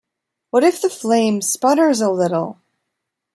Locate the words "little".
2.09-2.59